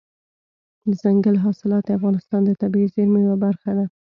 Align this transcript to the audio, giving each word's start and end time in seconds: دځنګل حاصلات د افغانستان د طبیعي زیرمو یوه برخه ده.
دځنګل 0.91 1.35
حاصلات 1.43 1.83
د 1.85 1.89
افغانستان 1.99 2.41
د 2.45 2.51
طبیعي 2.61 2.87
زیرمو 2.93 3.19
یوه 3.25 3.37
برخه 3.45 3.71
ده. 3.77 3.85